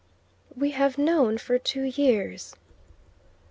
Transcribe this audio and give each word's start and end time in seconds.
"We 0.55 0.71
have 0.71 0.97
known 0.97 1.37
for 1.37 1.59
two 1.59 1.83
years." 1.83 2.55